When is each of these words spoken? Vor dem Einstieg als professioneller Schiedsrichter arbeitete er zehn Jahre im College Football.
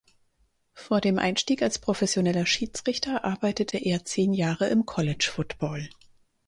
Vor 0.73 0.99
dem 0.99 1.19
Einstieg 1.19 1.61
als 1.61 1.77
professioneller 1.77 2.47
Schiedsrichter 2.47 3.23
arbeitete 3.23 3.77
er 3.77 4.03
zehn 4.03 4.33
Jahre 4.33 4.67
im 4.67 4.87
College 4.87 5.29
Football. 5.31 5.89